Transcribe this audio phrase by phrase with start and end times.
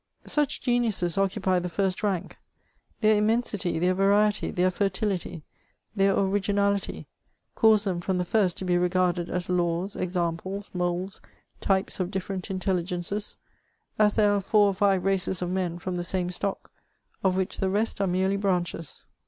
[0.25, 2.39] Such geniuses occupy the first rank;
[3.01, 5.43] their immensily, their variety, their fertility,
[5.95, 7.05] their originality,
[7.53, 11.21] cause them m>m the first to be regarded as laws, examples, moulds,
[11.59, 13.37] types of different intelligences,
[13.99, 16.71] as there are four or five races of men &om the same stock,
[17.23, 19.05] of which the rest are merely branches.